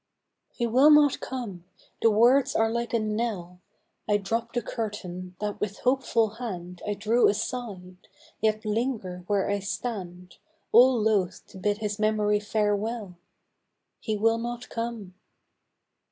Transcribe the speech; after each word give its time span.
93 0.53 0.65
"He 0.65 0.67
will 0.67 0.89
not 0.89 1.19
come!" 1.19 1.63
the 2.01 2.09
words 2.09 2.55
are 2.55 2.71
like 2.71 2.91
a 2.91 2.97
knell, 2.97 3.59
I 4.09 4.17
drop 4.17 4.51
the 4.51 4.63
curtain 4.63 5.35
that 5.39 5.59
with 5.61 5.77
hopeful 5.81 6.29
hand 6.41 6.81
I 6.87 6.95
drew 6.95 7.27
aside, 7.27 7.97
yet 8.39 8.65
linger 8.65 9.23
where 9.27 9.47
I 9.47 9.59
stand. 9.59 10.37
All 10.71 10.99
loth 10.99 11.45
to 11.49 11.59
bid 11.59 11.77
his 11.77 11.99
memory 11.99 12.39
farewell, 12.39 13.19
He 14.01 14.17
will 14.17 14.39
not 14.39 14.69
come 14.69 15.13